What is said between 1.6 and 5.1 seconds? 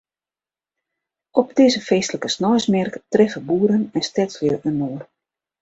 feestlike sneinsmerk treffe boeren en stedslju inoar.